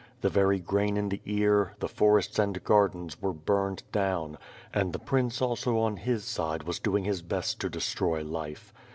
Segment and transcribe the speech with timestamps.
[0.21, 4.39] The very grain in the ear, the forests and gardens were burned down;
[4.73, 8.73] and the prince also on his side was doing his best to destroy life.